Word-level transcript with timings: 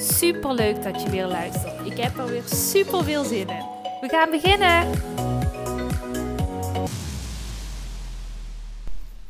Super 0.00 0.54
leuk 0.54 0.82
dat 0.82 1.02
je 1.02 1.10
weer 1.10 1.26
luistert. 1.26 1.86
Ik 1.86 1.96
heb 1.98 2.18
er 2.18 2.26
weer 2.26 2.42
super 2.42 3.04
veel 3.04 3.24
zin 3.24 3.48
in. 3.48 3.64
We 4.00 4.08
gaan 4.08 4.30
beginnen. 4.30 4.90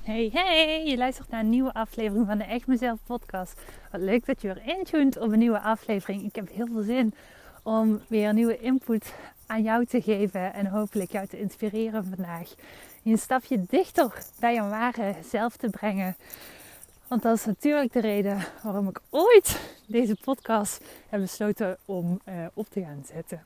Hey, 0.02 0.30
hey, 0.32 0.84
je 0.86 0.96
luistert 0.96 1.28
naar 1.28 1.40
een 1.40 1.50
nieuwe 1.50 1.72
aflevering 1.72 2.26
van 2.26 2.38
de 2.38 2.44
Echt 2.44 2.66
Mezelf 2.66 2.98
podcast. 3.06 3.60
Wat 3.92 4.00
leuk 4.00 4.26
dat 4.26 4.42
je 4.42 4.54
weer 4.54 4.76
intuned 4.76 5.18
op 5.18 5.32
een 5.32 5.38
nieuwe 5.38 5.60
aflevering. 5.60 6.24
Ik 6.24 6.34
heb 6.34 6.48
heel 6.52 6.66
veel 6.66 6.82
zin 6.82 7.14
om 7.62 8.00
weer 8.06 8.34
nieuwe 8.34 8.58
input 8.58 9.14
aan 9.46 9.62
jou 9.62 9.86
te 9.86 10.02
geven 10.02 10.54
en 10.54 10.66
hopelijk 10.66 11.12
jou 11.12 11.26
te 11.26 11.40
inspireren 11.40 12.04
vandaag. 12.04 12.54
Je 13.02 13.10
een 13.10 13.18
stapje 13.18 13.64
dichter 13.68 14.12
bij 14.40 14.54
je 14.54 14.60
ware 14.60 15.14
zelf 15.30 15.56
te 15.56 15.70
brengen. 15.70 16.16
Want 17.08 17.22
dat 17.22 17.36
is 17.36 17.44
natuurlijk 17.44 17.92
de 17.92 18.00
reden 18.00 18.44
waarom 18.62 18.88
ik 18.88 19.00
ooit 19.10 19.76
deze 19.86 20.16
podcast 20.24 20.80
heb 21.08 21.20
besloten 21.20 21.76
om 21.84 22.20
uh, 22.28 22.34
op 22.54 22.66
te 22.70 22.80
gaan 22.80 23.02
zetten. 23.12 23.42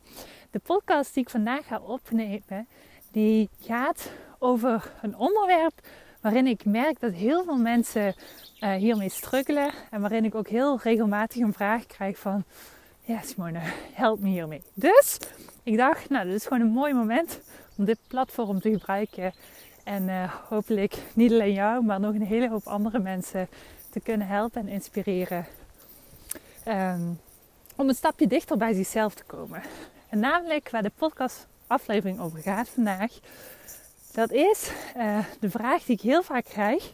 De 0.50 0.58
podcast 0.58 1.14
die 1.14 1.22
ik 1.22 1.30
vandaag 1.30 1.66
ga 1.66 1.80
opnemen, 1.80 2.66
die 3.10 3.48
gaat 3.60 4.10
over 4.38 4.92
een 5.02 5.16
onderwerp 5.16 5.72
waarin 6.20 6.46
ik 6.46 6.64
merk 6.64 7.00
dat 7.00 7.12
heel 7.12 7.44
veel 7.44 7.56
mensen 7.56 8.14
uh, 8.60 8.74
hiermee 8.74 9.08
struggelen. 9.08 9.70
En 9.90 10.00
waarin 10.00 10.24
ik 10.24 10.34
ook 10.34 10.48
heel 10.48 10.78
regelmatig 10.82 11.40
een 11.40 11.52
vraag 11.52 11.86
krijg 11.86 12.18
van... 12.18 12.44
Ja 13.04 13.20
Simone, 13.20 13.60
help 13.92 14.20
me 14.20 14.28
hiermee. 14.28 14.62
Dus 14.74 15.18
ik 15.62 15.76
dacht, 15.76 16.08
nou 16.08 16.26
dit 16.26 16.34
is 16.34 16.46
gewoon 16.46 16.60
een 16.60 16.72
mooi 16.72 16.94
moment 16.94 17.40
om 17.76 17.84
dit 17.84 17.98
platform 18.06 18.60
te 18.60 18.70
gebruiken 18.70 19.32
en 19.84 20.08
uh, 20.08 20.34
hopelijk 20.48 20.98
niet 21.12 21.32
alleen 21.32 21.52
jou, 21.52 21.84
maar 21.84 22.00
nog 22.00 22.14
een 22.14 22.22
hele 22.22 22.48
hoop 22.48 22.66
andere 22.66 22.98
mensen 22.98 23.48
te 23.90 24.00
kunnen 24.00 24.26
helpen 24.26 24.60
en 24.60 24.68
inspireren. 24.68 25.46
Um, 26.68 27.20
om 27.76 27.88
een 27.88 27.94
stapje 27.94 28.26
dichter 28.26 28.56
bij 28.56 28.72
zichzelf 28.72 29.14
te 29.14 29.24
komen. 29.24 29.62
En 30.08 30.18
namelijk 30.18 30.70
waar 30.70 30.82
de 30.82 30.92
podcast 30.96 31.46
aflevering 31.66 32.20
over 32.20 32.38
gaat 32.38 32.68
vandaag. 32.68 33.18
Dat 34.12 34.30
is 34.30 34.70
uh, 34.96 35.18
de 35.40 35.50
vraag 35.50 35.84
die 35.84 35.96
ik 35.96 36.02
heel 36.02 36.22
vaak 36.22 36.44
krijg. 36.44 36.92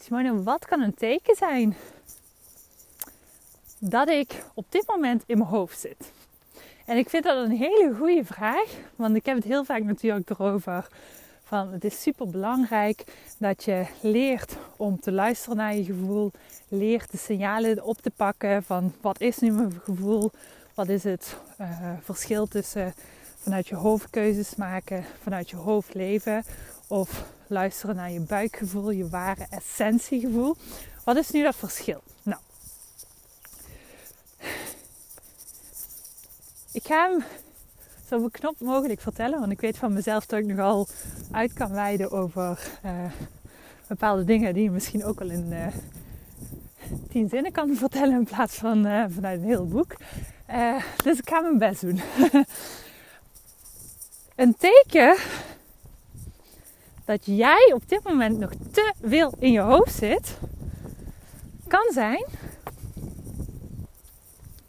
Simone, 0.00 0.42
wat 0.42 0.66
kan 0.66 0.80
een 0.80 0.94
teken 0.94 1.36
zijn 1.36 1.76
dat 3.78 4.08
ik 4.08 4.44
op 4.54 4.66
dit 4.68 4.86
moment 4.86 5.22
in 5.26 5.38
mijn 5.38 5.50
hoofd 5.50 5.80
zit? 5.80 6.12
En 6.86 6.96
ik 6.96 7.10
vind 7.10 7.24
dat 7.24 7.44
een 7.44 7.56
hele 7.56 7.94
goede 7.98 8.24
vraag, 8.24 8.68
want 8.96 9.16
ik 9.16 9.26
heb 9.26 9.36
het 9.36 9.44
heel 9.44 9.64
vaak 9.64 9.82
natuurlijk 9.82 10.30
erover. 10.30 10.88
Van 11.44 11.72
het 11.72 11.84
is 11.84 12.02
super 12.02 12.28
belangrijk 12.28 13.04
dat 13.38 13.64
je 13.64 13.86
leert 14.00 14.56
om 14.76 15.00
te 15.00 15.12
luisteren 15.12 15.56
naar 15.56 15.74
je 15.74 15.84
gevoel, 15.84 16.30
leert 16.68 17.10
de 17.10 17.16
signalen 17.16 17.84
op 17.84 17.96
te 17.98 18.10
pakken 18.10 18.62
van 18.62 18.94
wat 19.00 19.20
is 19.20 19.38
nu 19.38 19.50
mijn 19.50 19.80
gevoel, 19.84 20.30
wat 20.74 20.88
is 20.88 21.04
het 21.04 21.36
uh, 21.60 21.90
verschil 22.02 22.46
tussen 22.46 22.94
vanuit 23.38 23.68
je 23.68 23.74
hoofd 23.74 24.10
keuzes 24.10 24.54
maken, 24.54 25.04
vanuit 25.22 25.50
je 25.50 25.56
hoofd 25.56 25.94
leven 25.94 26.44
of 26.88 27.24
luisteren 27.46 27.96
naar 27.96 28.10
je 28.10 28.20
buikgevoel, 28.20 28.90
je 28.90 29.08
ware 29.08 29.46
essentiegevoel. 29.50 30.56
Wat 31.04 31.16
is 31.16 31.30
nu 31.30 31.42
dat 31.42 31.56
verschil? 31.56 32.02
Nou, 32.22 32.40
Ik 36.72 36.86
ga 36.86 37.10
hem 37.10 37.24
zo 38.08 38.22
beknopt 38.22 38.60
mogelijk 38.60 39.00
vertellen, 39.00 39.40
want 39.40 39.52
ik 39.52 39.60
weet 39.60 39.76
van 39.76 39.92
mezelf 39.92 40.26
dat 40.26 40.38
ik 40.38 40.46
nogal 40.46 40.86
uit 41.30 41.52
kan 41.52 41.72
wijden 41.72 42.10
over 42.10 42.68
uh, 42.84 43.04
bepaalde 43.86 44.24
dingen 44.24 44.54
die 44.54 44.62
je 44.62 44.70
misschien 44.70 45.04
ook 45.04 45.20
al 45.20 45.30
in 45.30 45.52
uh, 45.52 45.66
tien 47.10 47.28
zinnen 47.28 47.52
kan 47.52 47.76
vertellen 47.76 48.16
in 48.16 48.24
plaats 48.24 48.54
van 48.54 48.86
uh, 48.86 49.04
vanuit 49.08 49.40
een 49.40 49.46
heel 49.46 49.68
boek. 49.68 49.96
dus 51.04 51.18
ik 51.18 51.28
ga 51.28 51.40
mijn 51.40 51.58
best 51.58 51.80
doen. 51.80 52.00
een 54.36 54.54
teken 54.56 55.16
dat 57.04 57.26
jij 57.26 57.72
op 57.74 57.88
dit 57.88 58.02
moment 58.02 58.38
nog 58.38 58.50
te 58.70 58.94
veel 59.02 59.34
in 59.38 59.52
je 59.52 59.60
hoofd 59.60 59.94
zit, 59.94 60.38
kan 61.66 61.92
zijn. 61.92 62.24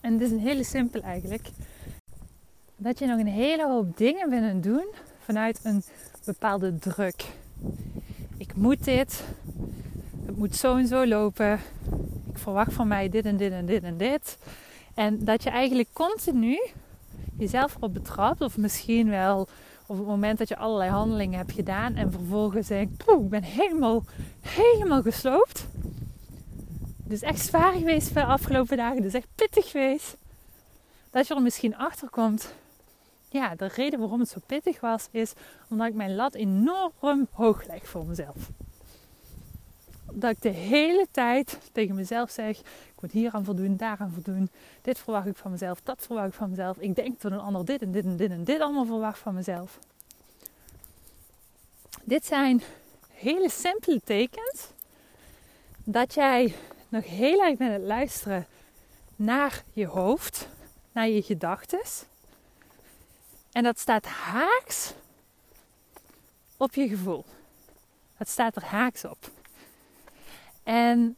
En 0.02 0.18
dit 0.18 0.28
is 0.28 0.34
een 0.34 0.40
hele 0.40 0.64
simpel 0.64 1.02
eigenlijk 1.02 1.50
dat 2.84 3.00
je 3.00 3.06
nog 3.06 3.20
een 3.20 3.28
hele 3.28 3.68
hoop 3.68 3.98
dingen 3.98 4.30
bent 4.30 4.64
doen 4.64 4.86
vanuit 5.20 5.60
een 5.64 5.84
bepaalde 6.26 6.76
druk. 6.76 7.26
Ik 8.38 8.56
moet 8.56 8.84
dit. 8.84 9.24
Het 10.26 10.38
moet 10.38 10.56
zo 10.56 10.76
en 10.76 10.88
zo 10.88 11.08
lopen. 11.08 11.60
Ik 12.32 12.38
verwacht 12.38 12.74
van 12.74 12.88
mij 12.88 13.10
dit 13.10 13.26
en 13.26 13.38
dit 13.38 13.52
en 13.52 13.66
dit 13.66 13.84
en 13.84 13.98
dit. 13.98 14.38
En 14.94 15.26
dat 15.26 15.44
je 15.44 15.50
eigenlijk 15.50 15.90
continu 15.94 16.60
jezelf 17.38 17.76
erop 17.76 17.94
betrapt. 17.94 18.42
Of 18.42 18.58
misschien 18.58 19.10
wel 19.10 19.48
op 19.86 19.98
het 19.98 20.08
moment 20.08 20.38
dat 20.38 20.48
je 20.48 20.58
allerlei 20.58 20.90
handelingen 20.90 21.38
hebt 21.38 21.52
gedaan. 21.52 21.96
En 21.96 22.12
vervolgens 22.12 22.68
denkt, 22.68 23.06
poeh, 23.06 23.24
ik 23.24 23.30
ben 23.30 23.44
helemaal, 23.44 24.04
helemaal 24.42 25.02
gesloopt. 25.02 25.68
Het 27.04 27.12
is 27.12 27.22
echt 27.22 27.46
zwaar 27.46 27.74
geweest 27.74 28.14
de 28.14 28.26
afgelopen 28.26 28.78
dagen. 28.78 28.98
Het 28.98 29.06
is 29.06 29.14
echt 29.14 29.28
pittig 29.36 29.72
geweest. 29.72 30.18
Dat 31.10 31.28
je 31.28 31.36
er 31.36 31.42
misschien 31.42 31.78
achter 31.78 32.10
komt 32.10 32.54
ja, 33.34 33.56
de 33.56 33.68
reden 33.68 34.00
waarom 34.00 34.20
het 34.20 34.30
zo 34.30 34.40
pittig 34.46 34.80
was, 34.80 35.08
is 35.12 35.34
omdat 35.70 35.88
ik 35.88 35.94
mijn 35.94 36.16
lat 36.16 36.34
enorm 36.34 37.28
hoog 37.32 37.66
leg 37.66 37.88
voor 37.88 38.06
mezelf. 38.06 38.50
Dat 40.12 40.32
ik 40.32 40.42
de 40.42 40.50
hele 40.50 41.08
tijd 41.12 41.58
tegen 41.72 41.96
mezelf 41.96 42.32
zeg: 42.32 42.60
ik 42.60 43.02
moet 43.02 43.12
hier 43.12 43.32
aan 43.32 43.46
voldoen, 43.46 43.78
daar 43.78 43.98
aan 44.00 44.12
voldoen. 44.12 44.50
Dit 44.82 45.00
verwacht 45.00 45.28
ik 45.28 45.36
van 45.36 45.52
mezelf, 45.52 45.82
dat 45.84 46.02
verwacht 46.02 46.28
ik 46.28 46.34
van 46.34 46.50
mezelf. 46.50 46.78
Ik 46.78 46.96
denk 46.96 47.22
dat 47.22 47.32
een 47.32 47.40
ander 47.40 47.66
dit 47.66 47.82
en 47.82 47.92
dit 47.92 48.06
en 48.06 48.18
dit 48.18 48.32
en 48.32 48.44
dit 48.44 48.62
allemaal 48.62 48.86
verwacht 48.86 49.20
van 49.20 49.34
mezelf. 49.34 49.80
Dit 52.04 52.26
zijn 52.26 52.62
hele 53.10 53.50
simpele 53.50 54.02
tekens 54.04 54.70
dat 55.84 56.14
jij 56.14 56.56
nog 56.90 57.06
heel 57.06 57.44
erg 57.44 57.58
bent 57.58 57.72
het 57.72 57.82
luisteren 57.82 58.48
naar 59.16 59.64
je 59.74 59.86
hoofd, 59.86 60.48
naar 60.92 61.08
je 61.08 61.22
gedachten 61.22 61.82
en 63.54 63.64
dat 63.64 63.80
staat 63.80 64.06
haaks 64.06 64.94
op 66.58 66.74
je 66.74 66.88
gevoel. 66.88 67.26
Het 68.16 68.30
staat 68.30 68.56
er 68.56 68.64
haaks 68.64 69.06
op. 69.06 69.32
En 70.64 71.18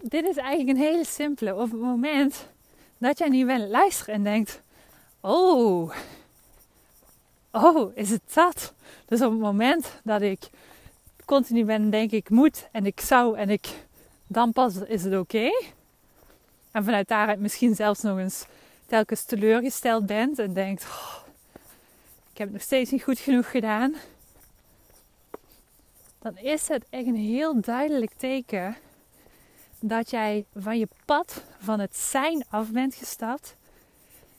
dit 0.00 0.24
is 0.24 0.36
eigenlijk 0.36 0.78
een 0.78 0.84
hele 0.84 1.04
simpele. 1.04 1.54
Op 1.54 1.70
het 1.70 1.80
moment 1.80 2.48
dat 2.98 3.18
jij 3.18 3.28
nu 3.28 3.46
bent 3.46 3.70
luisteren 3.70 4.14
en 4.14 4.22
denkt: 4.22 4.62
Oh, 5.20 5.94
oh, 7.50 7.96
is 7.96 8.10
het 8.10 8.34
dat? 8.34 8.74
Dus 9.06 9.20
op 9.22 9.30
het 9.30 9.40
moment 9.40 10.00
dat 10.02 10.22
ik 10.22 10.50
continu 11.24 11.64
ben, 11.64 11.90
denk 11.90 12.10
ik 12.10 12.30
moet 12.30 12.68
en 12.72 12.86
ik 12.86 13.00
zou 13.00 13.36
en 13.36 13.50
ik, 13.50 13.86
dan 14.26 14.52
pas 14.52 14.76
is 14.76 15.04
het 15.04 15.16
oké. 15.16 15.50
En 16.74 16.84
vanuit 16.84 17.08
daaruit 17.08 17.40
misschien 17.40 17.74
zelfs 17.74 18.00
nog 18.00 18.18
eens 18.18 18.46
telkens 18.86 19.24
teleurgesteld 19.24 20.06
bent 20.06 20.38
en 20.38 20.52
denkt: 20.52 20.84
oh, 20.84 21.16
ik 22.32 22.38
heb 22.38 22.50
nog 22.50 22.62
steeds 22.62 22.90
niet 22.90 23.02
goed 23.02 23.18
genoeg 23.18 23.50
gedaan. 23.50 23.94
Dan 26.18 26.36
is 26.36 26.68
het 26.68 26.84
echt 26.90 27.06
een 27.06 27.16
heel 27.16 27.60
duidelijk 27.60 28.12
teken 28.16 28.76
dat 29.80 30.10
jij 30.10 30.44
van 30.54 30.78
je 30.78 30.88
pad 31.04 31.42
van 31.58 31.80
het 31.80 31.96
zijn 31.96 32.44
af 32.48 32.70
bent 32.70 32.94
gestapt 32.94 33.56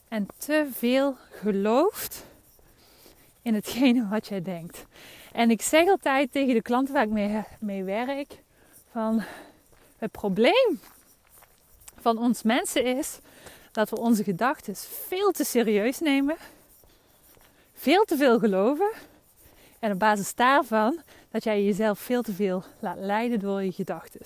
en 0.07 0.27
te 0.37 0.67
veel 0.71 1.17
gelooft 1.31 2.25
in 3.41 3.53
hetgene 3.53 4.07
wat 4.07 4.27
jij 4.27 4.41
denkt. 4.41 4.85
En 5.31 5.49
ik 5.49 5.61
zeg 5.61 5.87
altijd 5.87 6.31
tegen 6.31 6.53
de 6.53 6.61
klanten 6.61 6.93
waar 6.93 7.03
ik 7.03 7.09
mee, 7.09 7.43
mee 7.59 7.83
werk: 7.83 8.39
van 8.91 9.23
het 9.97 10.11
probleem 10.11 10.79
van 12.05 12.17
ons 12.17 12.43
mensen 12.43 12.83
is 12.83 13.19
dat 13.71 13.89
we 13.89 13.97
onze 13.97 14.23
gedachten 14.23 14.75
veel 15.07 15.31
te 15.31 15.43
serieus 15.43 15.99
nemen, 15.99 16.35
veel 17.73 18.03
te 18.03 18.17
veel 18.17 18.39
geloven 18.39 18.91
En 19.79 19.91
op 19.91 19.99
basis 19.99 20.35
daarvan 20.35 21.01
dat 21.31 21.43
jij 21.43 21.63
jezelf 21.63 21.99
veel 21.99 22.21
te 22.21 22.33
veel 22.33 22.63
laat 22.79 22.97
leiden 22.97 23.39
door 23.39 23.63
je 23.63 23.71
gedachten. 23.71 24.21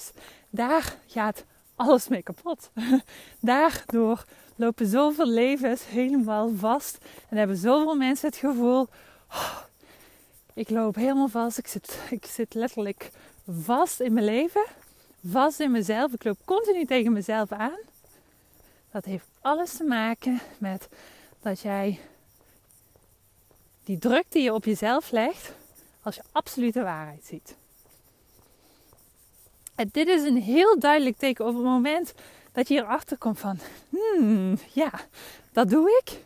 Daar 0.49 0.95
gaat 1.07 1.45
alles 1.75 2.07
mee 2.07 2.23
kapot. 2.23 2.71
Daardoor 3.39 4.23
lopen 4.55 4.87
zoveel 4.87 5.27
levens 5.27 5.87
helemaal 5.87 6.51
vast. 6.55 6.97
En 7.29 7.37
hebben 7.37 7.57
zoveel 7.57 7.95
mensen 7.95 8.29
het 8.29 8.37
gevoel: 8.37 8.87
oh, 9.29 9.59
ik 10.53 10.69
loop 10.69 10.95
helemaal 10.95 11.27
vast. 11.27 11.57
Ik 11.57 11.67
zit, 11.67 11.99
ik 12.09 12.25
zit 12.25 12.53
letterlijk 12.53 13.09
vast 13.47 13.99
in 13.99 14.13
mijn 14.13 14.25
leven. 14.25 14.65
Vast 15.27 15.59
in 15.59 15.71
mezelf. 15.71 16.13
Ik 16.13 16.23
loop 16.23 16.37
continu 16.45 16.85
tegen 16.85 17.13
mezelf 17.13 17.51
aan. 17.51 17.79
Dat 18.91 19.05
heeft 19.05 19.27
alles 19.41 19.77
te 19.77 19.83
maken 19.83 20.39
met 20.57 20.87
dat 21.41 21.59
jij 21.59 21.99
die 23.83 23.97
druk 23.97 24.25
die 24.29 24.43
je 24.43 24.53
op 24.53 24.65
jezelf 24.65 25.11
legt, 25.11 25.53
als 26.01 26.15
je 26.15 26.21
absolute 26.31 26.83
waarheid 26.83 27.25
ziet. 27.25 27.55
En 29.75 29.89
dit 29.91 30.07
is 30.07 30.23
een 30.23 30.41
heel 30.41 30.79
duidelijk 30.79 31.17
teken 31.17 31.45
op 31.45 31.53
het 31.53 31.63
moment 31.63 32.13
dat 32.51 32.67
je 32.67 32.73
hierachter 32.73 33.17
komt 33.17 33.39
van, 33.39 33.59
hmm, 33.89 34.57
ja, 34.73 34.91
dat 35.51 35.69
doe 35.69 36.01
ik. 36.03 36.23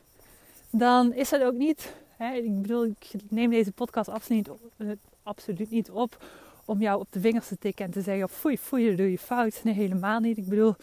Dan 0.70 1.14
is 1.14 1.30
dat 1.30 1.42
ook 1.42 1.54
niet, 1.54 1.94
hè, 2.16 2.34
ik 2.34 2.62
bedoel, 2.62 2.84
ik 2.84 3.12
neem 3.30 3.50
deze 3.50 3.72
podcast 3.72 4.10
absoluut 4.10 4.50
eh, 4.78 4.88
absoluut 5.24 5.70
niet 5.70 5.92
op 5.92 6.24
om 6.66 6.82
jou 6.82 7.00
op 7.00 7.08
de 7.10 7.20
vingers 7.20 7.48
te 7.48 7.58
tikken 7.58 7.86
en 7.86 7.92
te 7.92 8.02
zeggen, 8.02 8.30
foei, 8.30 8.58
foei, 8.58 8.96
doe 8.96 9.12
je 9.12 9.18
fout. 9.18 9.62
Nee, 9.64 9.74
helemaal 9.74 10.20
niet. 10.20 10.38
Ik 10.38 10.48
bedoel, 10.48 10.76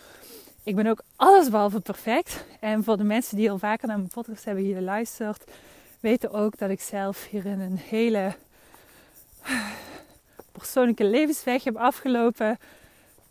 ik 0.63 0.77
ben 0.77 0.87
ook 0.87 1.03
allesbehalve 1.17 1.81
perfect. 1.81 2.45
En 2.61 2.85
voor 2.85 2.97
de 2.97 3.05
mensen 3.05 3.37
die 3.37 3.51
al 3.51 3.59
vaker 3.59 3.89
naar 3.89 3.97
mijn 3.97 4.09
podcast 4.09 4.45
hebben 4.45 4.65
geluisterd, 4.65 5.45
weten 6.01 6.33
ook 6.33 6.59
dat 6.59 6.71
ik 6.71 6.81
zelf 6.81 7.27
hierin 7.27 7.61
een 7.61 7.79
hele 7.79 8.35
persoonlijke 10.53 11.05
levensweg 11.05 11.65
heb 11.65 11.77
afgelopen. 11.77 12.59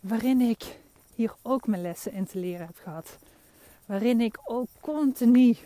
Waarin 0.00 0.40
ik 0.40 0.64
hier 1.14 1.34
ook 1.42 1.66
mijn 1.66 1.82
lessen 1.82 2.12
in 2.12 2.26
te 2.26 2.38
leren 2.38 2.66
heb 2.66 2.80
gehad. 2.82 3.18
Waarin 3.86 4.20
ik 4.20 4.38
ook 4.44 4.68
continu, 4.80 5.56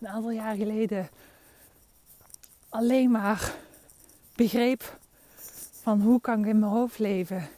een 0.00 0.08
aantal 0.08 0.30
jaar 0.30 0.56
geleden, 0.56 1.08
alleen 2.68 3.10
maar 3.10 3.54
begreep 4.34 4.98
van 5.86 6.00
hoe 6.00 6.20
kan 6.20 6.40
ik 6.40 6.46
in 6.46 6.58
mijn 6.58 6.72
hoofd 6.72 6.98
leven. 6.98 7.48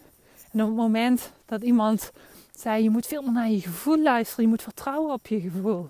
En 0.50 0.62
op 0.62 0.66
het 0.66 0.76
moment 0.76 1.32
dat 1.46 1.62
iemand 1.62 2.10
zei, 2.54 2.82
je 2.82 2.90
moet 2.90 3.06
veel 3.06 3.22
meer 3.22 3.32
naar 3.32 3.48
je 3.48 3.60
gevoel 3.60 4.02
luisteren, 4.02 4.44
je 4.44 4.50
moet 4.50 4.62
vertrouwen 4.62 5.12
op 5.12 5.26
je 5.26 5.40
gevoel. 5.40 5.88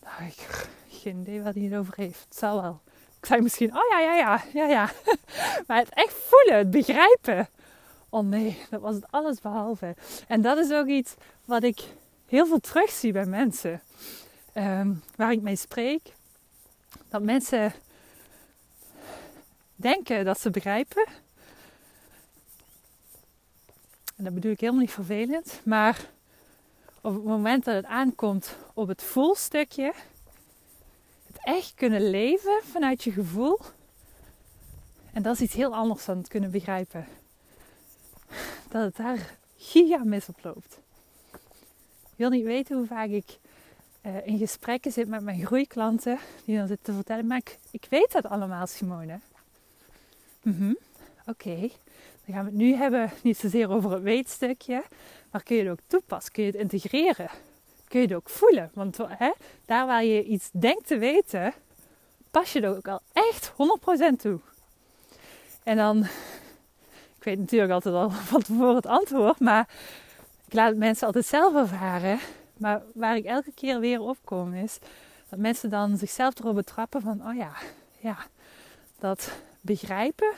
dacht 0.00 0.20
ik, 0.20 0.68
geen 0.88 1.20
idee 1.20 1.42
wat 1.42 1.54
hij 1.54 1.64
het 1.64 1.74
over 1.74 1.92
heeft. 1.96 2.24
Het 2.28 2.38
zal 2.38 2.62
wel. 2.62 2.80
Ik 3.20 3.26
zei 3.26 3.40
misschien, 3.40 3.70
oh 3.70 3.82
ja, 3.90 4.00
ja, 4.00 4.14
ja, 4.14 4.44
ja, 4.52 4.66
ja. 4.66 4.90
maar 5.66 5.78
het 5.78 5.94
echt 5.94 6.12
voelen, 6.12 6.58
het 6.58 6.70
begrijpen. 6.70 7.48
Oh 8.08 8.26
nee, 8.26 8.58
dat 8.70 8.80
was 8.80 8.94
het 8.94 9.06
alles 9.10 9.40
behalve. 9.40 9.94
En 10.26 10.42
dat 10.42 10.58
is 10.58 10.72
ook 10.72 10.86
iets 10.86 11.14
wat 11.44 11.62
ik 11.62 11.80
heel 12.26 12.46
veel 12.46 12.60
terugzie 12.60 13.12
bij 13.12 13.26
mensen. 13.26 13.82
Ehm, 14.52 14.92
waar 15.16 15.32
ik 15.32 15.40
mee 15.40 15.56
spreek. 15.56 16.12
Dat 17.08 17.22
mensen 17.22 17.72
denken 19.76 20.24
dat 20.24 20.40
ze 20.40 20.50
begrijpen. 20.50 21.26
En 24.18 24.24
dat 24.24 24.34
bedoel 24.34 24.52
ik 24.52 24.60
helemaal 24.60 24.80
niet 24.80 24.90
vervelend. 24.90 25.60
Maar 25.64 26.10
op 27.00 27.14
het 27.14 27.24
moment 27.24 27.64
dat 27.64 27.74
het 27.74 27.84
aankomt 27.84 28.56
op 28.74 28.88
het 28.88 29.02
voelstukje, 29.02 29.92
het 31.26 31.38
echt 31.42 31.74
kunnen 31.74 32.10
leven 32.10 32.60
vanuit 32.64 33.04
je 33.04 33.12
gevoel. 33.12 33.58
En 35.12 35.22
dat 35.22 35.34
is 35.34 35.40
iets 35.40 35.54
heel 35.54 35.74
anders 35.74 36.04
dan 36.04 36.16
het 36.16 36.28
kunnen 36.28 36.50
begrijpen. 36.50 37.06
Dat 38.68 38.82
het 38.82 38.96
daar 38.96 39.34
giga 39.56 40.04
mis 40.04 40.28
op 40.28 40.38
loopt. 40.42 40.78
Ik 42.02 42.24
wil 42.24 42.30
niet 42.30 42.44
weten 42.44 42.76
hoe 42.76 42.86
vaak 42.86 43.08
ik 43.08 43.38
uh, 44.02 44.26
in 44.26 44.38
gesprekken 44.38 44.92
zit 44.92 45.08
met 45.08 45.22
mijn 45.22 45.46
groeiklanten. 45.46 46.18
Die 46.44 46.56
dan 46.56 46.66
zitten 46.66 46.86
te 46.86 46.92
vertellen. 46.92 47.26
Maar 47.26 47.38
ik, 47.38 47.58
ik 47.70 47.86
weet 47.90 48.12
dat 48.12 48.26
allemaal 48.26 48.66
Simone. 48.66 49.20
Mhm. 50.42 50.72
Oké. 51.28 51.58
Dan 52.24 52.34
gaan 52.34 52.44
we 52.44 52.50
het 52.50 52.58
nu 52.58 52.74
hebben 52.74 53.10
niet 53.22 53.38
zozeer 53.38 53.70
over 53.70 53.90
het 53.90 54.02
weetstukje. 54.02 54.82
Maar 55.30 55.42
kun 55.42 55.56
je 55.56 55.62
het 55.62 55.70
ook 55.70 55.86
toepassen? 55.86 56.32
Kun 56.32 56.44
je 56.44 56.50
het 56.50 56.60
integreren? 56.60 57.30
kun 57.88 58.00
je 58.00 58.06
het 58.06 58.16
ook 58.16 58.28
voelen. 58.28 58.70
Want 58.74 58.98
hè, 59.08 59.32
daar 59.66 59.86
waar 59.86 60.04
je 60.04 60.24
iets 60.24 60.50
denkt 60.52 60.86
te 60.86 60.98
weten, 60.98 61.52
pas 62.30 62.52
je 62.52 62.60
er 62.60 62.76
ook 62.76 62.88
al 62.88 63.00
echt 63.12 63.52
100% 63.52 64.16
toe. 64.16 64.40
En 65.62 65.76
dan, 65.76 66.04
ik 67.16 67.24
weet 67.24 67.38
natuurlijk 67.38 67.72
altijd 67.72 67.94
al 67.94 68.10
van 68.32 68.42
tevoren 68.42 68.74
het 68.74 68.86
antwoord, 68.86 69.40
maar 69.40 69.68
ik 70.46 70.52
laat 70.52 70.76
mensen 70.76 71.06
altijd 71.06 71.26
zelf 71.26 71.54
ervaren. 71.54 72.18
Maar 72.56 72.82
waar 72.94 73.16
ik 73.16 73.24
elke 73.24 73.52
keer 73.54 73.80
weer 73.80 74.00
op 74.00 74.16
kom 74.24 74.54
is 74.54 74.78
dat 75.28 75.38
mensen 75.38 75.70
dan 75.70 75.96
zichzelf 75.96 76.38
erop 76.38 76.54
betrappen 76.54 77.00
van, 77.00 77.28
oh 77.28 77.36
ja, 77.36 77.52
ja, 77.98 78.16
dat 78.98 79.30
begrijpen 79.60 80.32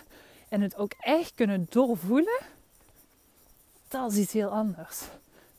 en 0.51 0.61
het 0.61 0.77
ook 0.77 0.93
echt 0.99 1.35
kunnen 1.35 1.67
doorvoelen, 1.69 2.41
dat 3.89 4.13
is 4.13 4.19
iets 4.19 4.33
heel 4.33 4.49
anders. 4.49 5.01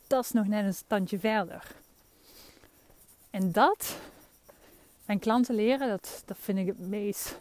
Dat 0.07 0.23
is 0.23 0.31
nog 0.31 0.47
net 0.47 0.65
een 0.65 0.73
standje 0.73 1.19
verder. 1.19 1.63
En 3.29 3.51
dat, 3.51 3.97
mijn 5.05 5.19
klanten 5.19 5.55
leren, 5.55 5.87
dat, 5.87 6.23
dat 6.25 6.37
vind 6.39 6.57
ik 6.57 6.67
het 6.67 6.79
meest 6.79 7.39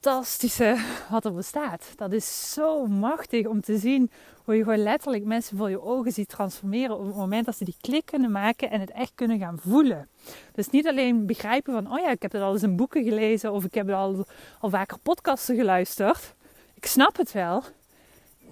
fantastische 0.00 0.76
wat 1.10 1.24
er 1.24 1.34
bestaat. 1.34 1.84
Dat 1.96 2.12
is 2.12 2.52
zo 2.52 2.86
machtig 2.86 3.46
om 3.46 3.60
te 3.60 3.78
zien 3.78 4.10
hoe 4.44 4.56
je 4.56 4.62
gewoon 4.62 4.82
letterlijk 4.82 5.24
mensen 5.24 5.56
voor 5.56 5.70
je 5.70 5.82
ogen 5.82 6.12
ziet 6.12 6.28
transformeren 6.28 6.98
op 6.98 7.06
het 7.06 7.14
moment 7.14 7.46
dat 7.46 7.56
ze 7.56 7.64
die 7.64 7.76
klik 7.80 8.06
kunnen 8.06 8.30
maken 8.30 8.70
en 8.70 8.80
het 8.80 8.90
echt 8.90 9.12
kunnen 9.14 9.38
gaan 9.38 9.58
voelen. 9.60 10.08
Dus 10.52 10.70
niet 10.70 10.86
alleen 10.86 11.26
begrijpen 11.26 11.72
van, 11.72 11.92
oh 11.92 11.98
ja, 11.98 12.10
ik 12.10 12.22
heb 12.22 12.32
het 12.32 12.42
al 12.42 12.52
eens 12.52 12.62
in 12.62 12.76
boeken 12.76 13.04
gelezen 13.04 13.52
of 13.52 13.64
ik 13.64 13.74
heb 13.74 13.90
al, 13.90 14.26
al 14.60 14.70
vaker 14.70 14.98
podcasten 14.98 15.56
geluisterd. 15.56 16.34
Ik 16.74 16.86
snap 16.86 17.16
het 17.16 17.32
wel. 17.32 17.62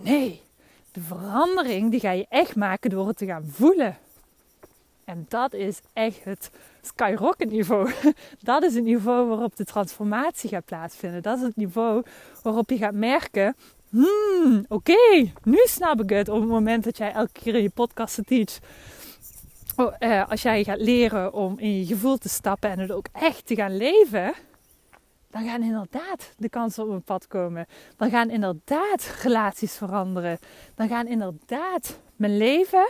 Nee, 0.01 0.43
de 0.93 1.01
verandering 1.01 1.91
die 1.91 2.01
ga 2.01 2.11
je 2.11 2.27
echt 2.29 2.57
maken 2.57 2.91
door 2.91 3.07
het 3.07 3.17
te 3.17 3.27
gaan 3.27 3.47
voelen. 3.47 3.99
En 5.07 5.25
dat 5.29 5.53
is 5.53 5.81
echt 5.93 6.25
het 6.25 6.51
skyrocket 6.83 7.51
niveau. 7.51 7.93
Dat 8.41 8.63
is 8.63 8.75
het 8.75 8.85
niveau 8.85 9.29
waarop 9.29 9.57
de 9.57 9.65
transformatie 9.65 10.49
gaat 10.49 10.65
plaatsvinden. 10.65 11.23
Dat 11.23 11.39
is 11.39 11.45
het 11.45 11.57
niveau 11.57 12.03
waarop 12.43 12.71
je 12.71 12.77
gaat 12.77 12.95
merken. 12.95 13.57
Hmm, 13.91 14.65
oké, 14.69 15.33
nu 15.43 15.59
snap 15.65 16.03
ik 16.03 16.11
het. 16.11 16.29
Op 16.29 16.41
het 16.41 16.49
moment 16.49 16.85
dat 16.85 16.97
jij 16.97 17.13
elke 17.13 17.33
keer 17.33 17.55
in 17.55 17.63
je 17.63 17.71
podcasten 17.71 18.25
teach. 18.25 18.59
Oh, 19.77 19.95
eh, 19.99 20.31
als 20.31 20.43
jij 20.43 20.65
gaat 20.65 20.81
leren 20.81 21.33
om 21.33 21.59
in 21.59 21.79
je 21.79 21.87
gevoel 21.87 22.17
te 22.17 22.29
stappen 22.29 22.71
en 22.71 22.79
het 22.79 22.93
ook 22.93 23.07
echt 23.13 23.47
te 23.47 23.55
gaan 23.55 23.77
leven. 23.77 24.35
Dan 25.31 25.45
gaan 25.45 25.63
inderdaad 25.63 26.33
de 26.37 26.49
kansen 26.49 26.85
op 26.85 26.91
een 26.91 27.03
pad 27.03 27.27
komen. 27.27 27.67
Dan 27.97 28.11
gaan 28.11 28.31
inderdaad 28.31 29.17
relaties 29.23 29.77
veranderen. 29.77 30.39
Dan 30.75 30.89
gaan 30.89 31.07
inderdaad 31.07 32.01
mijn 32.17 32.37
leven 32.37 32.87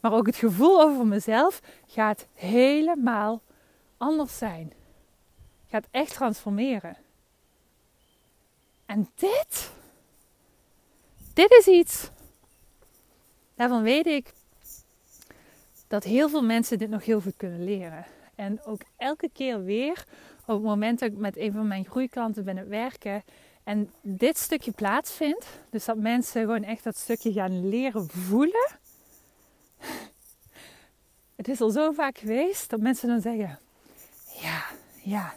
maar 0.00 0.12
ook 0.12 0.26
het 0.26 0.36
gevoel 0.36 0.82
over 0.82 1.06
mezelf 1.06 1.60
gaat 1.86 2.26
helemaal 2.34 3.42
anders 3.96 4.38
zijn. 4.38 4.72
Gaat 5.66 5.86
echt 5.90 6.14
transformeren. 6.14 6.96
En 8.86 9.08
dit, 9.14 9.70
dit 11.32 11.50
is 11.50 11.66
iets, 11.66 12.10
daarvan 13.54 13.82
weet 13.82 14.06
ik 14.06 14.32
dat 15.88 16.04
heel 16.04 16.28
veel 16.28 16.42
mensen 16.42 16.78
dit 16.78 16.90
nog 16.90 17.04
heel 17.04 17.20
goed 17.20 17.36
kunnen 17.36 17.64
leren. 17.64 18.04
En 18.34 18.64
ook 18.64 18.80
elke 18.96 19.30
keer 19.32 19.64
weer, 19.64 20.04
op 20.40 20.54
het 20.54 20.62
moment 20.62 20.98
dat 20.98 21.10
ik 21.10 21.16
met 21.16 21.36
een 21.36 21.52
van 21.52 21.66
mijn 21.66 21.84
groeiklanten 21.84 22.44
ben 22.44 22.56
het 22.56 22.68
werken 22.68 23.22
en 23.64 23.90
dit 24.00 24.38
stukje 24.38 24.70
plaatsvindt, 24.70 25.46
dus 25.70 25.84
dat 25.84 25.96
mensen 25.96 26.40
gewoon 26.40 26.64
echt 26.64 26.84
dat 26.84 26.96
stukje 26.96 27.32
gaan 27.32 27.68
leren 27.68 28.08
voelen, 28.08 28.77
het 31.38 31.48
is 31.48 31.60
al 31.60 31.70
zo 31.70 31.92
vaak 31.92 32.18
geweest 32.18 32.70
dat 32.70 32.80
mensen 32.80 33.08
dan 33.08 33.20
zeggen: 33.20 33.58
Ja, 34.40 34.64
ja. 35.02 35.34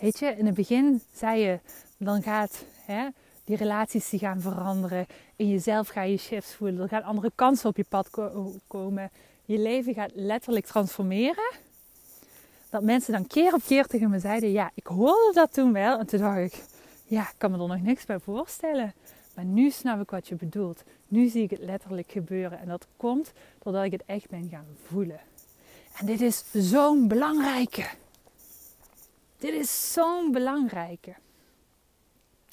Weet 0.00 0.18
je, 0.18 0.26
in 0.26 0.46
het 0.46 0.54
begin 0.54 1.02
zei 1.14 1.40
je, 1.40 1.58
dan 1.96 2.22
gaat 2.22 2.64
hè, 2.84 3.08
die 3.44 3.56
relaties 3.56 4.08
die 4.08 4.18
gaan 4.18 4.40
veranderen. 4.40 5.06
In 5.36 5.48
jezelf 5.48 5.88
ga 5.88 6.02
je 6.02 6.16
shifts 6.16 6.54
voelen. 6.54 6.82
Er 6.82 6.88
gaan 6.88 7.02
andere 7.02 7.32
kansen 7.34 7.68
op 7.68 7.76
je 7.76 7.84
pad 7.88 8.10
komen. 8.66 9.10
Je 9.44 9.58
leven 9.58 9.94
gaat 9.94 10.10
letterlijk 10.14 10.66
transformeren. 10.66 11.52
Dat 12.70 12.82
mensen 12.82 13.12
dan 13.12 13.26
keer 13.26 13.54
op 13.54 13.62
keer 13.66 13.86
tegen 13.86 14.10
me 14.10 14.18
zeiden: 14.18 14.52
Ja, 14.52 14.70
ik 14.74 14.86
hoorde 14.86 15.30
dat 15.34 15.52
toen 15.52 15.72
wel. 15.72 15.98
En 15.98 16.06
toen 16.06 16.20
dacht 16.20 16.38
ik: 16.38 16.62
Ja, 17.04 17.22
ik 17.22 17.34
kan 17.36 17.50
me 17.50 17.58
er 17.58 17.68
nog 17.68 17.82
niks 17.82 18.04
bij 18.04 18.18
voorstellen. 18.18 18.94
Maar 19.34 19.44
nu 19.44 19.70
snap 19.70 20.00
ik 20.00 20.10
wat 20.10 20.28
je 20.28 20.34
bedoelt. 20.34 20.82
Nu 21.08 21.28
zie 21.28 21.42
ik 21.42 21.50
het 21.50 21.60
letterlijk 21.60 22.10
gebeuren. 22.10 22.58
En 22.58 22.68
dat 22.68 22.86
komt 22.96 23.32
doordat 23.62 23.84
ik 23.84 23.92
het 23.92 24.02
echt 24.06 24.28
ben 24.28 24.48
gaan 24.50 24.76
voelen. 24.86 25.20
En 25.98 26.06
dit 26.06 26.20
is 26.20 26.44
zo'n 26.52 27.08
belangrijke. 27.08 27.88
Dit 29.38 29.54
is 29.54 29.92
zo'n 29.92 30.32
belangrijke. 30.32 31.14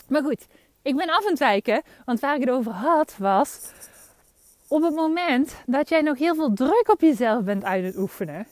Maar 0.08 0.24
goed, 0.24 0.48
ik 0.82 0.96
ben 0.96 1.10
af 1.10 1.24
en 1.24 1.30
het 1.30 1.40
wijken, 1.40 1.82
want 2.06 2.20
waar 2.20 2.36
ik 2.36 2.42
het 2.42 2.50
over 2.50 2.72
had 2.72 3.18
was 3.18 3.72
op 4.68 4.82
het 4.82 4.96
moment 4.96 5.56
dat 5.66 5.90
jij 5.90 6.02
nog 6.02 6.18
heel 6.18 6.36
veel 6.36 6.54
druk 6.54 6.90
op 6.92 7.02
jezelf 7.02 7.44
bent 7.44 7.64
uit 7.64 7.84
het 7.84 7.98
oefenen, 7.98 8.48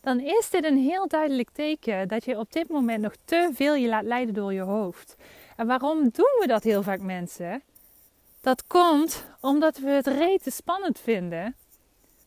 dan 0.00 0.20
is 0.20 0.50
dit 0.50 0.64
een 0.64 0.78
heel 0.78 1.08
duidelijk 1.08 1.48
teken 1.52 2.08
dat 2.08 2.24
je 2.24 2.38
op 2.38 2.52
dit 2.52 2.68
moment 2.68 3.02
nog 3.02 3.14
te 3.24 3.50
veel 3.54 3.74
je 3.74 3.88
laat 3.88 4.04
leiden 4.04 4.34
door 4.34 4.52
je 4.52 4.60
hoofd. 4.60 5.16
En 5.56 5.66
waarom 5.66 5.98
doen 5.98 6.36
we 6.40 6.46
dat 6.46 6.62
heel 6.62 6.82
vaak 6.82 7.00
mensen? 7.00 7.62
Dat 8.40 8.66
komt 8.66 9.26
omdat 9.40 9.78
we 9.78 9.88
het 9.88 10.06
rete 10.06 10.50
spannend 10.50 11.00
vinden. 11.00 11.54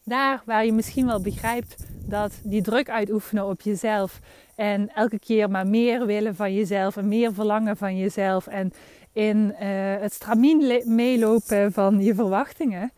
Daar 0.03 0.41
waar 0.45 0.65
je 0.65 0.71
misschien 0.71 1.05
wel 1.05 1.21
begrijpt 1.21 1.75
dat 2.05 2.39
die 2.43 2.61
druk 2.61 2.89
uitoefenen 2.89 3.45
op 3.45 3.61
jezelf 3.61 4.19
en 4.55 4.89
elke 4.95 5.19
keer 5.19 5.49
maar 5.49 5.67
meer 5.67 6.05
willen 6.05 6.35
van 6.35 6.53
jezelf 6.53 6.97
en 6.97 7.07
meer 7.07 7.33
verlangen 7.33 7.77
van 7.77 7.97
jezelf 7.97 8.47
en 8.47 8.73
in 9.13 9.37
uh, 9.37 9.57
het 9.99 10.13
stramien 10.13 10.83
meelopen 10.85 11.73
van 11.73 12.03
je 12.03 12.15
verwachtingen, 12.15 12.91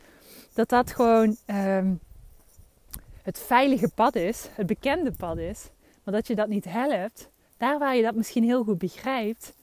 dat 0.53 0.69
dat 0.69 0.91
gewoon 0.91 1.35
um, 1.45 1.99
het 3.21 3.39
veilige 3.39 3.89
pad 3.95 4.15
is, 4.15 4.49
het 4.53 4.67
bekende 4.67 5.11
pad 5.11 5.37
is, 5.37 5.69
maar 6.03 6.13
dat 6.13 6.27
je 6.27 6.35
dat 6.35 6.47
niet 6.47 6.65
helpt, 6.65 7.29
daar 7.57 7.79
waar 7.79 7.95
je 7.95 8.01
dat 8.01 8.15
misschien 8.15 8.43
heel 8.43 8.63
goed 8.63 8.77
begrijpt, 8.77 9.53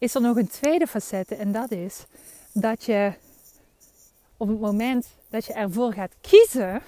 is 0.00 0.14
er 0.14 0.20
nog 0.20 0.36
een 0.36 0.48
tweede 0.48 0.86
facette 0.86 1.34
en 1.34 1.52
dat 1.52 1.70
is 1.70 2.06
dat 2.52 2.84
je 2.84 3.12
op 4.36 4.48
het 4.48 4.60
moment 4.60 5.08
dat 5.28 5.44
je 5.44 5.52
ervoor 5.52 5.92
gaat 5.92 6.14
kiezen 6.20 6.82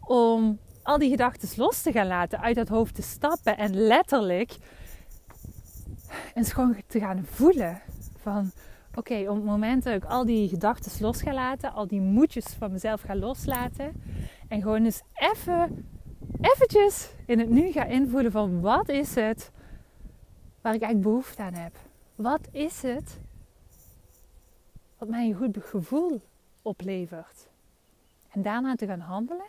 om 0.00 0.58
al 0.82 0.98
die 0.98 1.10
gedachten 1.10 1.48
los 1.56 1.82
te 1.82 1.92
gaan 1.92 2.06
laten, 2.06 2.40
uit 2.40 2.56
het 2.56 2.68
hoofd 2.68 2.94
te 2.94 3.02
stappen 3.02 3.56
en 3.56 3.86
letterlijk 3.86 4.56
eens 6.34 6.52
gewoon 6.52 6.76
te 6.86 6.98
gaan 6.98 7.26
voelen 7.30 7.80
van 8.20 8.50
oké, 8.94 9.28
op 9.28 9.36
het 9.36 9.44
moment 9.44 9.82
dat 9.82 9.94
ik 9.94 10.04
al 10.04 10.24
die 10.24 10.48
gedachten 10.48 10.92
los 11.00 11.22
ga 11.22 11.32
laten, 11.32 11.72
al 11.72 11.86
die 11.86 12.00
moedjes 12.00 12.46
van 12.58 12.72
mezelf 12.72 13.00
ga 13.00 13.16
loslaten 13.16 14.02
en 14.48 14.62
gewoon 14.62 14.84
eens 14.84 15.02
even, 15.14 15.88
eventjes 16.40 17.10
in 17.26 17.38
het 17.38 17.48
nu 17.48 17.72
ga 17.72 17.84
invoelen 17.84 18.32
van 18.32 18.60
wat 18.60 18.88
is 18.88 19.14
het 19.14 19.52
waar 20.64 20.74
ik 20.74 20.82
eigenlijk 20.82 21.02
behoefte 21.02 21.42
aan 21.42 21.54
heb? 21.54 21.76
Wat 22.14 22.48
is 22.50 22.82
het 22.82 23.18
wat 24.98 25.08
mij 25.08 25.26
een 25.26 25.34
goed 25.34 25.56
gevoel 25.60 26.20
oplevert? 26.62 27.46
En 28.30 28.42
daarna 28.42 28.74
te 28.74 28.86
gaan 28.86 29.00
handelen, 29.00 29.46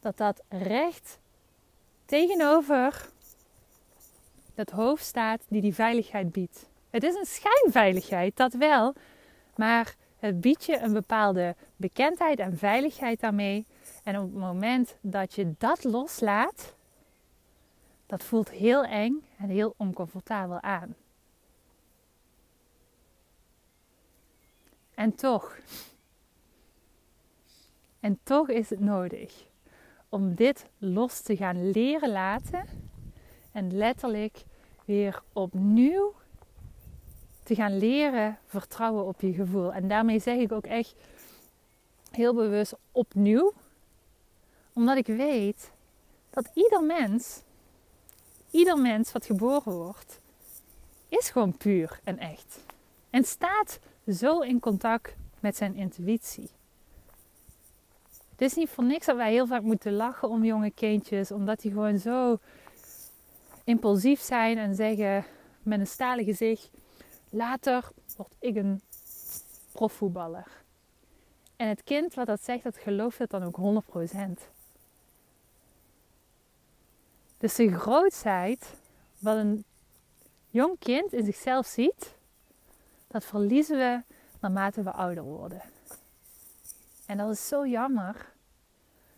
dat 0.00 0.16
dat 0.16 0.42
recht 0.48 1.18
tegenover 2.04 3.08
dat 4.54 4.70
hoofd 4.70 5.04
staat 5.04 5.40
die 5.48 5.60
die 5.60 5.74
veiligheid 5.74 6.32
biedt. 6.32 6.68
Het 6.90 7.02
is 7.02 7.14
een 7.14 7.26
schijnveiligheid, 7.26 8.36
dat 8.36 8.52
wel, 8.52 8.94
maar 9.56 9.94
het 10.18 10.40
biedt 10.40 10.64
je 10.64 10.78
een 10.78 10.92
bepaalde 10.92 11.54
bekendheid 11.76 12.38
en 12.38 12.58
veiligheid 12.58 13.20
daarmee. 13.20 13.66
En 14.04 14.18
op 14.18 14.22
het 14.22 14.40
moment 14.40 14.96
dat 15.00 15.34
je 15.34 15.54
dat 15.58 15.84
loslaat, 15.84 16.74
dat 18.06 18.22
voelt 18.22 18.50
heel 18.50 18.84
eng 18.84 19.24
en 19.38 19.48
heel 19.48 19.74
oncomfortabel 19.76 20.60
aan. 20.60 20.94
En 24.94 25.14
toch, 25.14 25.58
en 28.00 28.18
toch 28.22 28.48
is 28.48 28.70
het 28.70 28.80
nodig 28.80 29.46
om 30.08 30.34
dit 30.34 30.66
los 30.78 31.20
te 31.20 31.36
gaan 31.36 31.70
leren 31.70 32.10
laten 32.10 32.66
en 33.52 33.76
letterlijk 33.76 34.44
weer 34.84 35.22
opnieuw 35.32 36.14
te 37.42 37.54
gaan 37.54 37.78
leren 37.78 38.38
vertrouwen 38.46 39.04
op 39.04 39.20
je 39.20 39.32
gevoel. 39.32 39.72
En 39.72 39.88
daarmee 39.88 40.18
zeg 40.18 40.38
ik 40.38 40.52
ook 40.52 40.66
echt 40.66 40.94
heel 42.10 42.34
bewust 42.34 42.74
opnieuw, 42.92 43.52
omdat 44.72 44.96
ik 44.96 45.06
weet 45.06 45.72
dat 46.30 46.50
ieder 46.54 46.82
mens, 46.82 47.42
ieder 48.54 48.78
mens 48.78 49.12
wat 49.12 49.26
geboren 49.26 49.72
wordt, 49.72 50.20
is 51.08 51.30
gewoon 51.30 51.56
puur 51.56 52.00
en 52.04 52.18
echt. 52.18 52.58
En 53.10 53.24
staat 53.24 53.78
zo 54.08 54.40
in 54.40 54.60
contact 54.60 55.14
met 55.40 55.56
zijn 55.56 55.74
intuïtie. 55.74 56.50
Het 58.30 58.40
is 58.40 58.54
niet 58.54 58.68
voor 58.68 58.84
niks 58.84 59.06
dat 59.06 59.16
wij 59.16 59.32
heel 59.32 59.46
vaak 59.46 59.62
moeten 59.62 59.92
lachen 59.92 60.28
om 60.28 60.44
jonge 60.44 60.70
kindjes, 60.70 61.30
omdat 61.30 61.60
die 61.60 61.72
gewoon 61.72 61.98
zo 61.98 62.38
impulsief 63.64 64.20
zijn 64.20 64.58
en 64.58 64.74
zeggen 64.74 65.24
met 65.62 65.80
een 65.80 65.86
stalen 65.86 66.24
gezicht: 66.24 66.70
later 67.30 67.88
word 68.16 68.34
ik 68.38 68.56
een 68.56 68.80
profvoetballer. 69.72 70.46
En 71.56 71.68
het 71.68 71.84
kind 71.84 72.14
wat 72.14 72.26
dat 72.26 72.44
zegt, 72.44 72.62
dat 72.62 72.76
gelooft 72.76 73.18
het 73.18 73.30
dan 73.30 73.42
ook 73.42 73.82
100%. 74.46 74.53
Dus 77.44 77.54
de 77.54 77.78
grootheid 77.78 78.74
wat 79.18 79.36
een 79.36 79.64
jong 80.48 80.78
kind 80.78 81.12
in 81.12 81.24
zichzelf 81.24 81.66
ziet, 81.66 82.14
dat 83.06 83.24
verliezen 83.24 83.78
we 83.78 84.02
naarmate 84.40 84.82
we 84.82 84.90
ouder 84.90 85.22
worden. 85.22 85.62
En 87.06 87.16
dat 87.16 87.30
is 87.30 87.48
zo 87.48 87.66
jammer. 87.66 88.32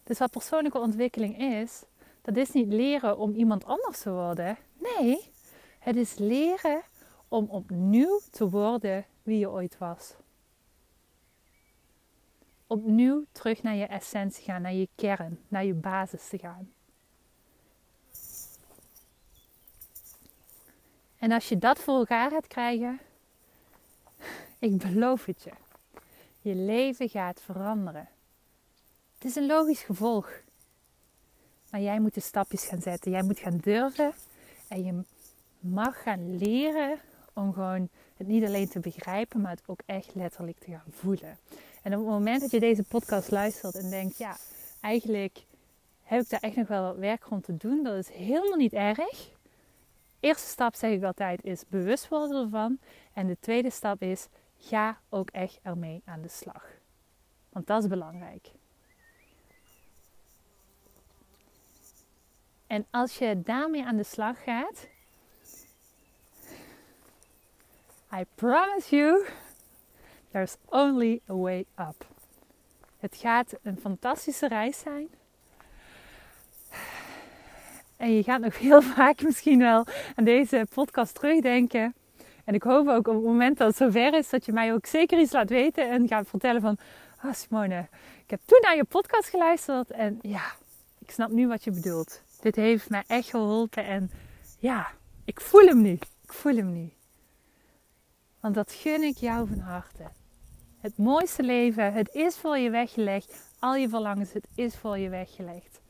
Dus 0.03 0.19
wat 0.19 0.31
persoonlijke 0.31 0.79
ontwikkeling 0.79 1.39
is, 1.39 1.83
dat 2.23 2.37
is 2.37 2.51
niet 2.51 2.73
leren 2.73 3.19
om 3.19 3.35
iemand 3.35 3.65
anders 3.65 4.01
te 4.01 4.11
worden. 4.11 4.59
Nee, 4.79 5.31
het 5.79 5.97
is 5.97 6.19
leren 6.19 6.83
om 7.29 7.47
opnieuw 7.49 8.21
te 8.31 8.49
worden 8.49 9.05
wie 9.23 9.39
je 9.39 9.51
ooit 9.51 9.79
was. 9.79 10.15
Opnieuw 12.67 13.25
terug 13.33 13.63
naar 13.63 13.77
je 13.77 13.87
essentie 13.87 14.45
gaan, 14.45 14.63
naar 14.63 14.75
je 14.75 14.89
kern, 14.95 15.39
naar 15.49 15.65
je 15.65 15.75
basis 15.75 16.29
te 16.29 16.39
gaan. 16.39 16.75
En 21.27 21.33
als 21.33 21.49
je 21.49 21.59
dat 21.59 21.79
voor 21.79 21.99
elkaar 21.99 22.31
gaat 22.31 22.47
krijgen, 22.47 23.01
ik 24.59 24.77
beloof 24.77 25.25
het 25.25 25.43
je, 25.43 25.51
je 26.41 26.55
leven 26.55 27.09
gaat 27.09 27.41
veranderen. 27.45 28.09
Het 29.15 29.25
is 29.25 29.37
een 29.37 29.47
logisch 29.47 29.83
gevolg. 29.83 30.31
Maar 31.71 31.81
jij 31.81 32.01
moet 32.01 32.15
de 32.15 32.21
stapjes 32.21 32.65
gaan 32.65 32.83
zetten. 32.83 33.11
Jij 33.11 33.23
moet 33.23 33.39
gaan 33.39 33.57
durven. 33.57 34.13
En 34.69 34.85
je 34.85 35.03
mag 35.59 36.03
gaan 36.03 36.39
leren 36.39 36.99
om 37.33 37.53
gewoon 37.53 37.89
het 38.17 38.27
niet 38.27 38.45
alleen 38.45 38.69
te 38.69 38.81
begrijpen, 38.81 39.41
maar 39.41 39.51
het 39.51 39.63
ook 39.67 39.81
echt 39.87 40.15
letterlijk 40.15 40.59
te 40.59 40.71
gaan 40.71 40.93
voelen. 41.01 41.39
En 41.83 41.93
op 41.93 41.99
het 41.99 42.09
moment 42.09 42.41
dat 42.41 42.51
je 42.51 42.61
deze 42.61 42.83
podcast 42.83 43.31
luistert 43.31 43.75
en 43.75 43.91
denkt, 43.91 44.19
ja, 44.19 44.37
eigenlijk 44.81 45.45
heb 46.03 46.23
ik 46.23 46.29
daar 46.29 46.41
echt 46.41 46.57
nog 46.57 46.69
wel 46.69 46.83
wat 46.83 46.97
werk 46.97 47.25
rond 47.25 47.45
te 47.45 47.57
doen. 47.57 47.83
Dat 47.83 47.97
is 47.97 48.09
helemaal 48.09 48.59
niet 48.59 48.73
erg. 48.73 49.35
Eerste 50.27 50.49
stap 50.49 50.75
zeg 50.75 50.91
ik 50.91 51.03
altijd 51.03 51.45
is 51.45 51.65
bewust 51.69 52.09
worden 52.09 52.45
ervan. 52.45 52.79
En 53.13 53.27
de 53.27 53.37
tweede 53.41 53.71
stap 53.71 54.03
is 54.03 54.29
ga 54.59 55.01
ook 55.09 55.31
echt 55.31 55.59
ermee 55.63 56.03
aan 56.05 56.23
de 56.23 56.29
slag. 56.29 56.65
Want 57.49 57.67
dat 57.67 57.83
is 57.83 57.89
belangrijk. 57.89 58.51
En 62.67 62.87
als 62.91 63.19
je 63.19 63.43
daarmee 63.43 63.85
aan 63.85 63.97
de 63.97 64.05
slag 64.05 64.43
gaat, 64.43 64.89
I 68.13 68.25
promise 68.35 68.97
you, 68.97 69.27
there's 70.31 70.57
only 70.65 71.21
a 71.31 71.35
way 71.35 71.67
up. 71.79 72.07
Het 72.99 73.17
gaat 73.17 73.55
een 73.63 73.79
fantastische 73.79 74.49
reis 74.49 74.79
zijn. 74.79 75.09
En 77.97 78.13
je 78.13 78.23
gaat 78.23 78.41
nog 78.41 78.59
heel 78.69 78.83
vaak 78.83 79.23
misschien 79.23 79.59
wel 79.59 79.85
aan 80.15 80.25
deze 80.25 80.67
podcast 80.75 81.15
terugdenken. 81.15 81.95
En 82.45 82.55
ik 82.55 82.63
hoop 82.63 82.89
ook 82.89 83.09
op 83.09 83.15
het 83.15 83.25
moment 83.25 83.59
dat 83.59 83.69
het 83.69 83.77
zover 83.77 84.15
is, 84.15 84.31
dat 84.31 84.45
je 84.45 84.53
mij 84.53 84.73
ook 84.73 84.87
zeker 84.87 85.21
iets 85.21 85.33
laat 85.33 85.51
weten 85.51 85.91
en 85.91 86.09
gaat 86.09 86.29
vertellen 86.29 86.61
van... 86.61 86.79
Ah 87.21 87.35
Simone, 87.35 87.89
ik 88.25 88.31
heb 88.31 88.41
toen 88.45 88.59
naar 88.63 88.77
je 88.77 88.85
podcast 88.85 89.29
geluisterd 89.29 89.91
en 89.91 90.19
ja, 90.23 90.53
ik 90.99 91.11
snap 91.11 91.31
nu 91.31 91.49
wat 91.49 91.65
je 91.65 91.71
bedoelt. 91.71 92.23
Dit 92.41 92.57
heeft 92.57 92.91
mij 92.91 93.05
echt 93.07 93.31
geholpen 93.31 93.85
en 93.85 94.11
ja, 94.59 94.91
ik 95.25 95.41
voel 95.41 95.67
hem 95.67 95.83
nu. 95.83 95.93
Ik 95.93 96.33
voel 96.33 96.57
hem 96.57 96.73
nu. 96.73 96.93
Want 98.41 98.55
dat 98.55 98.73
gun 98.73 99.03
ik 99.03 99.17
jou 99.17 99.49
van 99.49 99.59
harte. 99.59 100.03
Het 100.81 100.99
mooiste 100.99 101.43
leven, 101.43 101.93
het 101.93 102.15
is 102.15 102.37
voor 102.37 102.59
je 102.59 102.71
weggelegd. 102.71 103.51
Al 103.59 103.75
je 103.75 103.89
verlangens, 103.89 104.33
het 104.33 104.47
is 104.55 104.77
voor 104.77 104.99
je 104.99 105.09
weggelegd. 105.09 105.81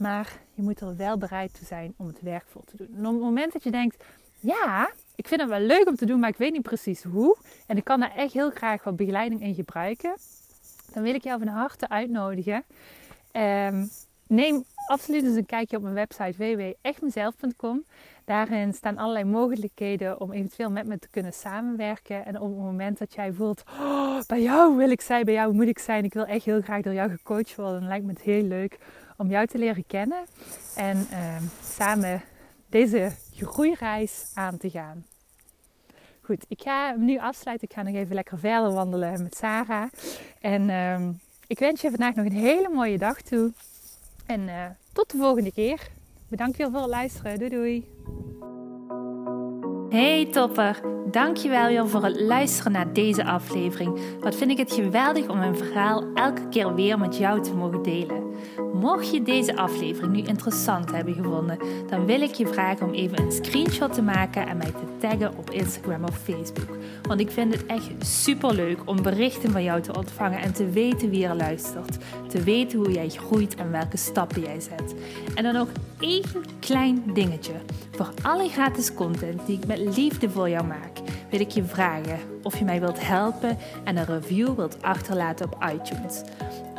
Maar 0.00 0.38
je 0.54 0.62
moet 0.62 0.80
er 0.80 0.96
wel 0.96 1.18
bereid 1.18 1.54
toe 1.54 1.66
zijn 1.66 1.94
om 1.96 2.06
het 2.06 2.20
werk 2.20 2.44
voor 2.46 2.64
te 2.64 2.76
doen. 2.76 2.88
En 2.96 3.06
op 3.06 3.12
het 3.12 3.22
moment 3.22 3.52
dat 3.52 3.62
je 3.62 3.70
denkt, 3.70 4.04
ja, 4.38 4.90
ik 5.14 5.28
vind 5.28 5.40
het 5.40 5.50
wel 5.50 5.60
leuk 5.60 5.88
om 5.88 5.96
te 5.96 6.06
doen, 6.06 6.20
maar 6.20 6.28
ik 6.28 6.36
weet 6.36 6.52
niet 6.52 6.62
precies 6.62 7.02
hoe. 7.02 7.36
En 7.66 7.76
ik 7.76 7.84
kan 7.84 8.00
daar 8.00 8.14
echt 8.16 8.32
heel 8.32 8.50
graag 8.50 8.84
wat 8.84 8.96
begeleiding 8.96 9.42
in 9.42 9.54
gebruiken. 9.54 10.16
Dan 10.92 11.02
wil 11.02 11.14
ik 11.14 11.24
jou 11.24 11.38
van 11.38 11.48
harte 11.48 11.88
uitnodigen. 11.88 12.64
Um, 13.32 13.88
neem 14.26 14.64
absoluut 14.86 15.24
eens 15.24 15.36
een 15.36 15.46
kijkje 15.46 15.76
op 15.76 15.82
mijn 15.82 15.94
website 15.94 16.34
www.echtmezelf.com. 16.36 17.84
Daarin 18.24 18.72
staan 18.72 18.98
allerlei 18.98 19.24
mogelijkheden 19.24 20.20
om 20.20 20.32
eventueel 20.32 20.70
met 20.70 20.86
me 20.86 20.98
te 20.98 21.08
kunnen 21.10 21.32
samenwerken. 21.32 22.26
En 22.26 22.40
op 22.40 22.48
het 22.48 22.58
moment 22.58 22.98
dat 22.98 23.14
jij 23.14 23.32
voelt, 23.32 23.62
oh, 23.80 24.20
bij 24.26 24.42
jou 24.42 24.76
wil 24.76 24.90
ik 24.90 25.00
zijn, 25.00 25.24
bij 25.24 25.34
jou 25.34 25.54
moet 25.54 25.68
ik 25.68 25.78
zijn. 25.78 26.04
Ik 26.04 26.12
wil 26.12 26.24
echt 26.24 26.44
heel 26.44 26.60
graag 26.60 26.82
door 26.82 26.94
jou 26.94 27.10
gecoacht 27.10 27.56
worden. 27.56 27.80
Dan 27.80 27.88
lijkt 27.88 28.04
me 28.04 28.12
het 28.12 28.20
heel 28.20 28.42
leuk 28.42 28.78
om 29.20 29.28
jou 29.28 29.46
te 29.46 29.58
leren 29.58 29.84
kennen. 29.86 30.24
En 30.76 31.06
ehm, 31.10 31.42
samen 31.64 32.22
deze 32.68 33.10
groeireis 33.36 34.30
aan 34.34 34.56
te 34.56 34.70
gaan. 34.70 35.04
Goed, 36.22 36.44
ik 36.48 36.62
ga 36.62 36.88
hem 36.88 37.04
nu 37.04 37.18
afsluiten. 37.18 37.68
Ik 37.68 37.74
ga 37.74 37.82
nog 37.82 37.94
even 37.94 38.14
lekker 38.14 38.38
verder 38.38 38.72
wandelen 38.72 39.22
met 39.22 39.36
Sarah. 39.36 39.88
En 40.40 40.70
ehm, 40.70 41.12
ik 41.46 41.58
wens 41.58 41.80
je 41.80 41.90
vandaag 41.90 42.14
nog 42.14 42.26
een 42.26 42.32
hele 42.32 42.68
mooie 42.68 42.98
dag 42.98 43.22
toe. 43.22 43.52
En 44.26 44.40
uh, 44.40 44.64
tot 44.92 45.10
de 45.10 45.18
volgende 45.18 45.52
keer. 45.52 45.88
Bedankt 46.28 46.56
weer 46.56 46.70
voor 46.70 46.80
het 46.80 46.90
luisteren. 46.90 47.38
Doei 47.38 47.50
doei. 47.50 47.88
Hey 49.88 50.26
topper, 50.32 50.80
dankjewel 51.10 51.66
weer 51.66 51.88
voor 51.88 52.04
het 52.04 52.20
luisteren 52.20 52.72
naar 52.72 52.92
deze 52.92 53.24
aflevering. 53.24 54.00
Wat 54.20 54.34
vind 54.34 54.50
ik 54.50 54.58
het 54.58 54.72
geweldig 54.72 55.28
om 55.28 55.38
mijn 55.38 55.56
verhaal 55.56 56.04
elke 56.14 56.48
keer 56.48 56.74
weer 56.74 56.98
met 56.98 57.16
jou 57.16 57.42
te 57.42 57.54
mogen 57.54 57.82
delen. 57.82 58.29
Mocht 58.72 59.10
je 59.10 59.22
deze 59.22 59.56
aflevering 59.56 60.12
nu 60.12 60.22
interessant 60.22 60.90
hebben 60.92 61.14
gevonden, 61.14 61.58
dan 61.88 62.06
wil 62.06 62.20
ik 62.20 62.34
je 62.34 62.46
vragen 62.46 62.86
om 62.86 62.92
even 62.92 63.20
een 63.20 63.32
screenshot 63.32 63.94
te 63.94 64.02
maken 64.02 64.46
en 64.46 64.56
mij 64.56 64.70
te 64.70 64.98
taggen 65.08 65.38
op 65.38 65.50
Instagram 65.50 66.04
of 66.04 66.18
Facebook. 66.18 66.76
Want 67.02 67.20
ik 67.20 67.30
vind 67.30 67.52
het 67.52 67.66
echt 67.66 67.90
super 67.98 68.54
leuk 68.54 68.78
om 68.84 69.02
berichten 69.02 69.50
van 69.50 69.62
jou 69.62 69.80
te 69.80 69.96
ontvangen 69.96 70.40
en 70.40 70.52
te 70.52 70.70
weten 70.70 71.10
wie 71.10 71.26
er 71.26 71.36
luistert. 71.36 71.98
Te 72.28 72.42
weten 72.42 72.78
hoe 72.78 72.92
jij 72.92 73.08
groeit 73.08 73.54
en 73.54 73.70
welke 73.70 73.96
stappen 73.96 74.42
jij 74.42 74.60
zet. 74.60 74.94
En 75.34 75.42
dan 75.42 75.54
nog 75.54 75.68
één 76.00 76.24
klein 76.60 77.02
dingetje. 77.14 77.52
Voor 77.90 78.10
alle 78.22 78.48
gratis 78.48 78.94
content 78.94 79.46
die 79.46 79.58
ik 79.58 79.66
met 79.66 79.78
liefde 79.78 80.30
voor 80.30 80.48
jou 80.48 80.66
maak, 80.66 80.98
wil 81.30 81.40
ik 81.40 81.50
je 81.50 81.64
vragen 81.64 82.18
of 82.42 82.58
je 82.58 82.64
mij 82.64 82.80
wilt 82.80 83.06
helpen 83.06 83.58
en 83.84 83.96
een 83.96 84.06
review 84.06 84.54
wilt 84.54 84.82
achterlaten 84.82 85.46
op 85.46 85.64
iTunes. 85.74 86.22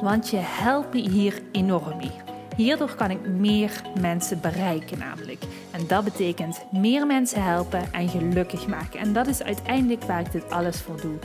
Want 0.01 0.29
je 0.29 0.37
helpt 0.37 0.93
me 0.93 1.09
hier 1.09 1.41
enorm 1.51 1.97
mee. 1.97 2.11
Hierdoor 2.55 2.95
kan 2.95 3.09
ik 3.09 3.27
meer 3.27 3.81
mensen 3.99 4.41
bereiken 4.41 4.97
namelijk. 4.97 5.43
En 5.71 5.87
dat 5.87 6.03
betekent 6.03 6.65
meer 6.71 7.05
mensen 7.05 7.43
helpen 7.43 7.93
en 7.93 8.09
gelukkig 8.09 8.67
maken. 8.67 8.99
En 8.99 9.13
dat 9.13 9.27
is 9.27 9.43
uiteindelijk 9.43 10.03
waar 10.03 10.19
ik 10.19 10.31
dit 10.31 10.49
alles 10.49 10.81
voor 10.81 11.01
doe. 11.01 11.17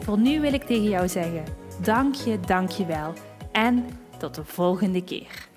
Voor 0.00 0.18
nu 0.18 0.40
wil 0.40 0.52
ik 0.52 0.62
tegen 0.64 0.88
jou 0.88 1.08
zeggen, 1.08 1.44
dank 1.82 2.14
je, 2.14 2.40
dank 2.46 2.70
je 2.70 2.86
wel. 2.86 3.12
En 3.52 3.84
tot 4.18 4.34
de 4.34 4.44
volgende 4.44 5.04
keer. 5.04 5.51